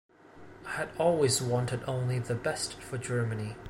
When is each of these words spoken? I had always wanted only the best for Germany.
I 0.65 0.71
had 0.77 0.89
always 0.97 1.43
wanted 1.43 1.83
only 1.83 2.17
the 2.17 2.33
best 2.33 2.73
for 2.73 2.97
Germany. 2.97 3.55